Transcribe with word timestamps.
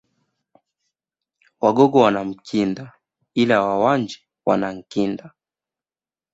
Wagogo 1.61 1.99
wana 2.01 2.23
Mkinda 2.23 2.93
ila 3.33 3.65
Wawanji 3.65 4.19
wana 4.45 4.71
Nkinda 4.73 5.33